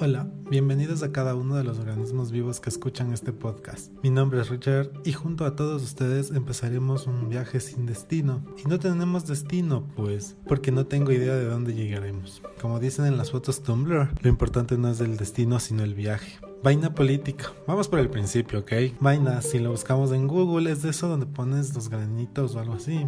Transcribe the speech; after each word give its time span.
Hola, 0.00 0.30
bienvenidos 0.48 1.02
a 1.02 1.10
cada 1.10 1.34
uno 1.34 1.56
de 1.56 1.64
los 1.64 1.80
organismos 1.80 2.30
vivos 2.30 2.60
que 2.60 2.70
escuchan 2.70 3.12
este 3.12 3.32
podcast. 3.32 3.92
Mi 4.00 4.10
nombre 4.10 4.40
es 4.40 4.48
Richard 4.48 4.92
y 5.04 5.12
junto 5.12 5.44
a 5.44 5.56
todos 5.56 5.82
ustedes 5.82 6.30
empezaremos 6.30 7.08
un 7.08 7.28
viaje 7.28 7.58
sin 7.58 7.84
destino. 7.84 8.44
Y 8.64 8.68
no 8.68 8.78
tenemos 8.78 9.26
destino, 9.26 9.88
pues, 9.96 10.36
porque 10.46 10.70
no 10.70 10.86
tengo 10.86 11.10
idea 11.10 11.34
de 11.34 11.46
dónde 11.46 11.74
llegaremos. 11.74 12.40
Como 12.60 12.78
dicen 12.78 13.06
en 13.06 13.16
las 13.16 13.32
fotos 13.32 13.64
Tumblr, 13.64 14.10
lo 14.22 14.28
importante 14.28 14.78
no 14.78 14.88
es 14.88 15.00
el 15.00 15.16
destino, 15.16 15.58
sino 15.58 15.82
el 15.82 15.94
viaje. 15.94 16.38
Vaina 16.62 16.94
política. 16.94 17.52
Vamos 17.66 17.88
por 17.88 17.98
el 17.98 18.08
principio, 18.08 18.60
¿ok? 18.60 18.72
Vaina, 19.00 19.42
si 19.42 19.58
lo 19.58 19.70
buscamos 19.70 20.12
en 20.12 20.28
Google, 20.28 20.70
es 20.70 20.82
de 20.82 20.90
eso 20.90 21.08
donde 21.08 21.26
pones 21.26 21.74
los 21.74 21.88
granitos 21.88 22.54
o 22.54 22.60
algo 22.60 22.74
así. 22.74 23.06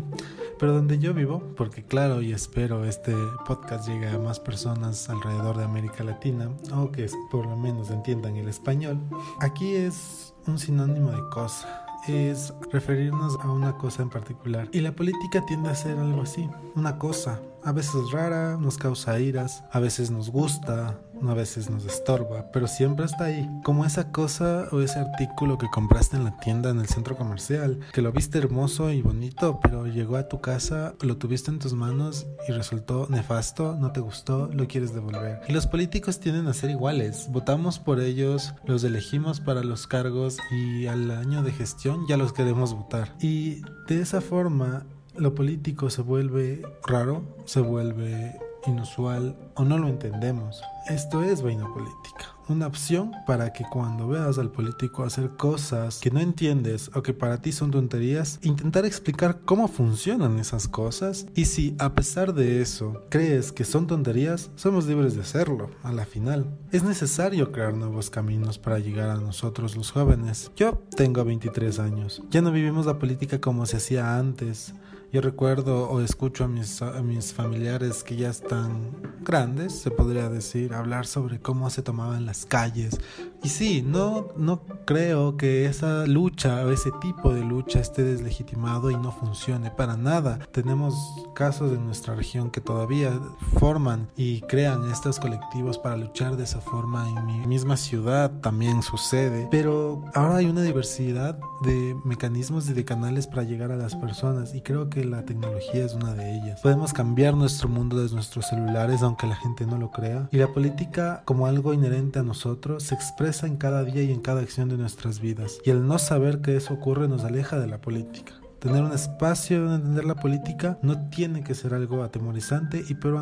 Pero 0.61 0.75
donde 0.75 0.99
yo 0.99 1.15
vivo, 1.15 1.43
porque 1.57 1.83
claro 1.83 2.21
y 2.21 2.33
espero 2.33 2.85
este 2.85 3.15
podcast 3.47 3.89
llegue 3.89 4.09
a 4.09 4.19
más 4.19 4.39
personas 4.39 5.09
alrededor 5.09 5.57
de 5.57 5.65
América 5.65 6.05
Latina, 6.05 6.51
o 6.75 6.93
que 6.93 7.07
por 7.31 7.47
lo 7.47 7.57
menos 7.57 7.91
entiendan 7.91 8.37
el 8.37 8.47
español, 8.47 9.01
aquí 9.41 9.75
es 9.75 10.35
un 10.47 10.59
sinónimo 10.59 11.13
de 11.13 11.23
cosa 11.31 11.87
es 12.09 12.53
referirnos 12.73 13.39
a 13.41 13.51
una 13.51 13.77
cosa 13.77 14.03
en 14.03 14.11
particular. 14.11 14.69
Y 14.73 14.81
la 14.81 14.93
política 14.93 15.45
tiende 15.47 15.71
a 15.71 15.75
ser 15.75 15.99
algo 15.99 16.23
así, 16.23 16.49
una 16.75 16.99
cosa. 16.99 17.41
A 17.63 17.73
veces 17.73 18.11
rara, 18.11 18.57
nos 18.57 18.79
causa 18.79 19.19
iras, 19.21 19.65
a 19.71 19.81
veces 19.81 20.11
nos 20.11 20.31
gusta, 20.31 20.99
a 21.29 21.35
veces 21.35 21.71
nos 21.71 21.85
estorba, 21.85 22.51
pero 22.53 22.67
siempre 22.67 23.05
está 23.05 23.25
ahí. 23.25 23.49
Como 23.65 23.85
esa 23.85 24.11
cosa 24.11 24.69
o 24.73 24.81
ese 24.81 24.99
artículo 24.99 25.59
que 25.59 25.69
compraste 25.69 26.17
en 26.17 26.25
la 26.25 26.37
tienda, 26.39 26.71
en 26.71 26.81
el 26.81 26.87
centro 26.87 27.17
comercial, 27.17 27.81
que 27.93 28.03
lo 28.03 28.13
viste 28.13 28.39
hermoso 28.39 28.91
y 28.91 29.03
bonito, 29.03 29.61
pero 29.63 29.87
llegó 29.87 30.17
a 30.17 30.29
tu 30.29 30.41
casa, 30.41 30.95
lo 31.01 31.17
tuviste 31.17 31.51
en 31.51 31.59
tus 31.59 31.75
manos 31.75 32.27
y 32.49 32.53
resultó 32.53 33.07
nefasto, 33.11 33.77
no 33.77 33.93
te 33.93 34.01
gustó, 34.01 34.49
lo 34.53 34.67
quieres 34.67 34.95
devolver. 34.95 35.41
Y 35.49 35.53
los 35.53 35.67
políticos 35.67 36.21
tienden 36.21 36.47
a 36.47 36.55
ser 36.55 36.71
iguales. 36.71 37.29
Votamos 37.31 37.79
por 37.79 38.01
ellos, 38.01 38.55
los 38.65 38.85
elegimos 38.85 39.41
para 39.41 39.63
los 39.63 39.87
cargos 39.87 40.39
y 40.51 40.87
al 40.87 41.11
año 41.11 41.43
de 41.43 41.53
gestión 41.53 42.07
ya 42.09 42.17
los 42.17 42.33
queremos 42.33 42.75
votar. 42.75 43.15
Y 43.21 43.63
de 43.89 44.01
esa 44.01 44.21
forma, 44.21 44.87
lo 45.17 45.35
político 45.35 45.91
se 45.91 46.03
vuelve 46.03 46.63
raro, 46.87 47.23
se 47.45 47.61
vuelve 47.61 48.39
inusual 48.67 49.37
o 49.55 49.65
no 49.65 49.79
lo 49.79 49.89
entendemos. 49.89 50.63
Esto 50.89 51.23
es 51.23 51.43
vaina 51.43 51.67
política, 51.73 52.35
una 52.51 52.67
opción 52.67 53.13
para 53.27 53.53
que 53.53 53.65
cuando 53.65 54.09
veas 54.09 54.39
al 54.39 54.51
político 54.51 55.05
hacer 55.05 55.31
cosas 55.37 56.01
que 56.01 56.11
no 56.11 56.21
entiendes 56.21 56.91
o 56.95 57.03
que 57.03 57.15
para 57.15 57.41
ti 57.41 57.53
son 57.53 57.71
tonterías, 57.71 58.39
intentar 58.43 58.85
explicar 58.85 59.41
cómo 59.45 59.69
funcionan 59.69 60.39
esas 60.39 60.69
cosas 60.69 61.27
y 61.35 61.47
si 61.47 61.75
a 61.79 61.95
pesar 61.95 62.35
de 62.35 62.61
eso 62.61 63.05
crees 63.09 63.53
que 63.53 63.65
son 63.65 63.87
tonterías, 63.87 64.51
somos 64.57 64.87
libres 64.87 65.15
de 65.15 65.23
hacerlo 65.23 65.71
a 65.83 65.93
la 65.93 66.05
final. 66.05 66.47
Es 66.73 66.83
necesario 66.83 67.53
crear 67.53 67.75
nuevos 67.75 68.11
caminos 68.11 68.59
para 68.59 68.79
llegar 68.79 69.11
a 69.11 69.17
nosotros 69.17 69.77
los 69.77 69.93
jóvenes. 69.93 70.51
Yo 70.57 70.83
tengo 70.97 71.25
23 71.25 71.79
años, 71.79 72.23
ya 72.31 72.43
no 72.43 72.53
vivimos 72.53 72.87
la 72.87 72.99
política 72.99 73.41
como 73.41 73.67
se 73.67 73.77
hacía 73.77 74.19
antes. 74.19 74.75
Yo 75.13 75.21
recuerdo 75.21 75.91
o 75.91 76.01
escucho 76.01 76.45
a 76.45 76.49
mis, 76.49 77.33
familiares 77.33 78.05
que 78.05 78.15
ya 78.15 78.31
están 78.31 78.93
grandes, 79.23 79.73
se 79.73 79.91
podría 79.91 80.29
decir, 80.29 80.73
hablar 80.73 81.05
sobre 81.05 81.41
cómo 81.41 81.69
se 81.69 81.83
tomaban 81.83 82.27
las 82.27 82.40
calles. 82.47 82.99
Y 83.43 83.49
sí, 83.49 83.83
no, 83.83 84.29
no 84.37 84.61
creo 84.85 85.37
que 85.39 85.65
esa 85.65 86.07
lucha 86.07 86.65
o 86.67 86.71
ese 86.71 86.91
tipo 87.01 87.33
de 87.33 87.43
lucha 87.43 87.81
esté 87.81 88.05
deslegitimado 88.05 88.91
y 88.91 88.97
no 88.97 89.13
funcione 89.13 89.71
para 89.71 89.97
nada. 89.97 90.39
Tenemos 90.53 90.95
casos 91.35 91.73
en 91.73 91.87
nuestra 91.87 92.15
región 92.15 92.51
que 92.51 92.61
todavía 92.61 93.19
forman 93.59 94.09
y 94.15 94.43
crean 94.43 94.91
estos 94.91 95.19
colectivos 95.19 95.79
para 95.79 95.97
luchar 95.97 96.37
de 96.37 96.45
esa 96.45 96.61
forma. 96.61 97.09
En 97.09 97.25
mi 97.25 97.47
misma 97.47 97.79
ciudad 97.79 98.31
también 98.43 98.83
sucede. 98.83 99.49
Pero 99.51 100.05
ahora 100.15 100.37
hay 100.37 100.47
una 100.47 100.63
diversidad 100.63 101.39
de 101.63 101.97
mecanismos 102.05 102.69
y 102.69 102.75
de 102.75 102.85
canales 102.85 103.27
para 103.27 103.45
llegar 103.45 103.73
a 103.73 103.77
las 103.77 103.95
personas 103.95 104.55
y 104.55 104.61
creo 104.61 104.91
que 104.91 105.05
la 105.05 105.25
tecnología 105.25 105.85
es 105.85 105.95
una 105.95 106.13
de 106.13 106.37
ellas. 106.37 106.61
Podemos 106.61 106.93
cambiar 106.93 107.35
nuestro 107.35 107.69
mundo 107.69 108.01
desde 108.01 108.15
nuestros 108.15 108.47
celulares, 108.47 109.03
aunque 109.03 109.27
la 109.27 109.37
gente 109.37 109.67
no 109.67 109.79
lo 109.79 109.91
crea. 109.91 110.29
Y 110.31 110.37
la 110.37 110.49
política, 110.49 111.23
como 111.25 111.47
algo 111.47 111.73
inherente 111.73 112.19
a 112.19 112.23
nosotros, 112.31 112.85
se 112.85 112.95
expresa 112.95 113.49
en 113.49 113.57
cada 113.57 113.83
día 113.83 114.03
y 114.03 114.13
en 114.13 114.21
cada 114.21 114.41
acción 114.41 114.69
de 114.69 114.77
nuestras 114.77 115.19
vidas. 115.19 115.59
Y 115.65 115.71
el 115.71 115.85
no 115.85 115.99
saber 115.99 116.41
que 116.43 116.57
eso 116.57 116.75
ocurre 116.75 117.09
nos 117.09 117.25
aleja 117.25 117.59
de 117.59 117.67
la 117.67 117.81
política. 117.81 118.35
Tener 118.61 118.85
un 118.85 118.93
espacio 118.93 119.63
donde 119.63 119.77
entender 119.77 120.05
la 120.05 120.15
política 120.15 120.79
no 120.83 121.09
tiene 121.09 121.43
que 121.43 121.55
ser 121.55 121.75
algo 121.75 122.05
atemorizante 122.05 122.85
y 122.89 122.95
pero 122.95 123.19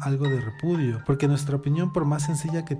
algo 0.00 0.28
de 0.28 0.40
repudio, 0.40 1.02
porque 1.06 1.26
nuestra 1.26 1.56
opinión, 1.56 1.92
por 1.92 2.04
más 2.04 2.24
sencilla 2.24 2.64
que 2.64 2.78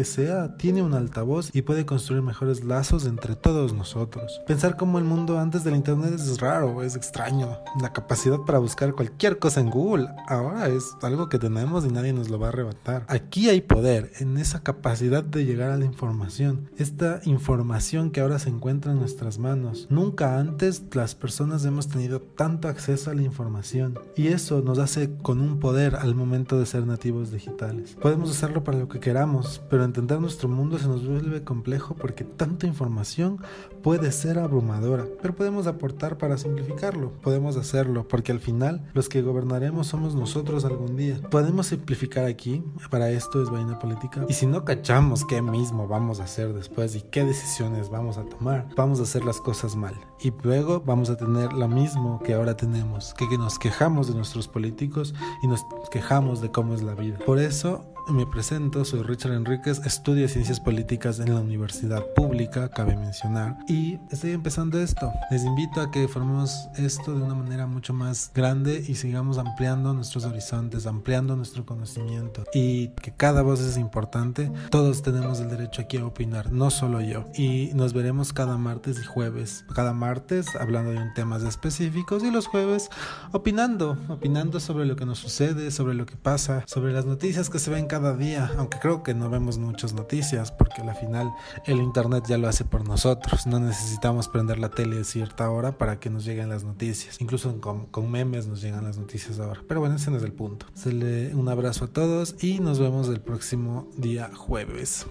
que 0.00 0.06
sea 0.06 0.56
tiene 0.56 0.82
un 0.82 0.94
altavoz 0.94 1.50
y 1.52 1.60
puede 1.60 1.84
construir 1.84 2.22
mejores 2.22 2.64
lazos 2.64 3.04
entre 3.04 3.36
todos 3.36 3.74
nosotros. 3.74 4.40
Pensar 4.46 4.78
como 4.78 4.98
el 4.98 5.04
mundo 5.04 5.38
antes 5.38 5.62
del 5.62 5.76
Internet 5.76 6.14
es 6.14 6.40
raro, 6.40 6.82
es 6.82 6.96
extraño. 6.96 7.58
La 7.82 7.92
capacidad 7.92 8.38
para 8.38 8.58
buscar 8.58 8.94
cualquier 8.94 9.38
cosa 9.38 9.60
en 9.60 9.68
Google 9.68 10.08
ahora 10.26 10.68
es 10.68 10.96
algo 11.02 11.28
que 11.28 11.38
tenemos 11.38 11.84
y 11.84 11.88
nadie 11.88 12.14
nos 12.14 12.30
lo 12.30 12.38
va 12.38 12.46
a 12.46 12.48
arrebatar. 12.48 13.04
Aquí 13.08 13.50
hay 13.50 13.60
poder 13.60 14.10
en 14.20 14.38
esa 14.38 14.62
capacidad 14.62 15.22
de 15.22 15.44
llegar 15.44 15.70
a 15.70 15.76
la 15.76 15.84
información, 15.84 16.70
esta 16.78 17.20
información 17.24 18.10
que 18.10 18.22
ahora 18.22 18.38
se 18.38 18.48
encuentra 18.48 18.92
en 18.92 19.00
nuestras 19.00 19.38
manos. 19.38 19.86
Nunca 19.90 20.38
antes 20.38 20.82
las 20.94 21.14
personas 21.14 21.66
hemos 21.66 21.88
tenido 21.88 22.22
tanto 22.22 22.68
acceso 22.68 23.10
a 23.10 23.14
la 23.14 23.20
información 23.20 23.98
y 24.16 24.28
eso 24.28 24.62
nos 24.62 24.78
hace 24.78 25.10
con 25.20 25.42
un 25.42 25.60
poder 25.60 25.96
al 25.96 26.14
momento 26.14 26.58
de 26.58 26.64
ser 26.64 26.86
nativos 26.86 27.30
digitales. 27.30 27.98
Podemos 28.00 28.30
hacerlo 28.30 28.64
para 28.64 28.78
lo 28.78 28.88
que 28.88 28.98
queramos, 28.98 29.60
pero 29.68 29.89
entender 29.90 30.20
nuestro 30.20 30.48
mundo 30.48 30.78
se 30.78 30.88
nos 30.88 31.06
vuelve 31.06 31.44
complejo 31.44 31.94
porque 31.94 32.24
tanta 32.24 32.66
información 32.66 33.38
puede 33.82 34.12
ser 34.12 34.38
abrumadora, 34.38 35.06
pero 35.20 35.34
podemos 35.34 35.66
aportar 35.66 36.16
para 36.16 36.38
simplificarlo, 36.38 37.12
podemos 37.22 37.56
hacerlo, 37.56 38.06
porque 38.08 38.32
al 38.32 38.40
final 38.40 38.88
los 38.94 39.08
que 39.08 39.22
gobernaremos 39.22 39.88
somos 39.88 40.14
nosotros 40.14 40.64
algún 40.64 40.96
día. 40.96 41.20
Podemos 41.30 41.66
simplificar 41.66 42.24
aquí, 42.24 42.62
para 42.90 43.10
esto 43.10 43.42
es 43.42 43.50
vaina 43.50 43.78
política, 43.78 44.24
y 44.28 44.34
si 44.34 44.46
no 44.46 44.64
cachamos 44.64 45.24
qué 45.24 45.42
mismo 45.42 45.88
vamos 45.88 46.20
a 46.20 46.24
hacer 46.24 46.52
después 46.52 46.94
y 46.94 47.02
qué 47.02 47.24
decisiones 47.24 47.90
vamos 47.90 48.16
a 48.16 48.24
tomar, 48.24 48.68
vamos 48.76 49.00
a 49.00 49.02
hacer 49.02 49.24
las 49.24 49.40
cosas 49.40 49.76
mal. 49.76 49.94
Y 50.20 50.32
luego 50.42 50.82
vamos 50.84 51.10
a 51.10 51.16
tener 51.16 51.52
lo 51.52 51.68
mismo 51.68 52.20
que 52.22 52.34
ahora 52.34 52.56
tenemos, 52.56 53.14
que, 53.14 53.26
nos 53.38 53.58
quejamos 53.58 54.08
de 54.08 54.14
nuestros 54.14 54.48
políticos 54.48 55.14
y 55.42 55.46
nos 55.46 55.64
quejamos 55.90 56.40
de 56.40 56.50
cómo 56.50 56.74
es 56.74 56.82
la 56.82 56.94
vida. 56.94 57.18
Por 57.24 57.38
eso 57.38 57.84
me 58.08 58.26
presento, 58.26 58.84
soy 58.84 59.02
Richard 59.02 59.32
Enríquez, 59.34 59.80
estudio 59.84 60.28
ciencias 60.28 60.60
políticas 60.60 61.20
en 61.20 61.34
la 61.34 61.40
universidad 61.40 62.04
pública, 62.14 62.68
cabe 62.70 62.96
mencionar, 62.96 63.58
y 63.68 63.98
estoy 64.10 64.32
empezando 64.32 64.80
esto. 64.80 65.12
Les 65.30 65.44
invito 65.44 65.80
a 65.80 65.90
que 65.90 66.08
formemos 66.08 66.68
esto 66.76 67.14
de 67.14 67.22
una 67.22 67.34
manera 67.34 67.66
mucho 67.66 67.92
más 67.92 68.30
grande 68.34 68.84
y 68.86 68.94
sigamos 68.94 69.38
ampliando 69.38 69.92
nuestros 69.94 70.24
horizontes, 70.24 70.86
ampliando 70.86 71.36
nuestro 71.36 71.64
conocimiento 71.64 72.44
y 72.52 72.88
que 72.88 73.12
cada 73.12 73.42
voz 73.42 73.60
es 73.60 73.76
importante. 73.76 74.50
Todos 74.70 75.02
tenemos 75.02 75.40
el 75.40 75.50
derecho 75.50 75.82
aquí 75.82 75.98
a 75.98 76.06
opinar, 76.06 76.52
no 76.52 76.70
solo 76.70 77.00
yo. 77.00 77.24
Y 77.34 77.70
nos 77.74 77.92
veremos 77.92 78.32
cada 78.32 78.56
martes 78.56 78.98
y 79.00 79.04
jueves. 79.04 79.64
Cada 79.74 79.92
martes 79.92 80.56
hablando 80.56 80.90
de 80.90 80.98
un 80.98 81.14
temas 81.14 81.42
específicos 81.42 82.24
y 82.24 82.30
los 82.30 82.46
jueves 82.46 82.88
opinando, 83.32 83.96
opinando 84.08 84.60
sobre 84.60 84.86
lo 84.86 84.96
que 84.96 85.06
nos 85.06 85.18
sucede, 85.18 85.70
sobre 85.70 85.94
lo 85.94 86.06
que 86.06 86.16
pasa, 86.16 86.64
sobre 86.66 86.92
las 86.92 87.06
noticias 87.06 87.50
que 87.50 87.58
se 87.58 87.70
ven 87.70 87.86
cada 87.90 88.16
día, 88.16 88.52
aunque 88.56 88.78
creo 88.78 89.02
que 89.02 89.14
no 89.14 89.28
vemos 89.28 89.58
muchas 89.58 89.94
noticias 89.94 90.52
porque 90.52 90.80
al 90.80 90.94
final 90.94 91.34
el 91.66 91.78
internet 91.78 92.24
ya 92.28 92.38
lo 92.38 92.46
hace 92.46 92.64
por 92.64 92.86
nosotros. 92.86 93.48
No 93.48 93.58
necesitamos 93.58 94.28
prender 94.28 94.60
la 94.60 94.68
tele 94.68 95.00
a 95.00 95.04
cierta 95.04 95.50
hora 95.50 95.72
para 95.72 95.98
que 95.98 96.08
nos 96.08 96.24
lleguen 96.24 96.50
las 96.50 96.62
noticias. 96.62 97.20
Incluso 97.20 97.60
con, 97.60 98.10
memes 98.12 98.46
nos 98.46 98.62
llegan 98.62 98.84
las 98.84 98.96
noticias 98.96 99.40
ahora. 99.40 99.62
Pero 99.66 99.80
bueno, 99.80 99.96
ese 99.96 100.12
no 100.12 100.18
es 100.18 100.22
el 100.22 100.32
punto. 100.32 100.66
Se 100.72 100.92
le 100.92 101.34
un 101.34 101.48
abrazo 101.48 101.86
a 101.86 101.88
todos 101.88 102.36
y 102.40 102.60
nos 102.60 102.78
vemos 102.78 103.08
el 103.08 103.20
próximo 103.20 103.88
día 103.96 104.30
jueves. 104.32 105.04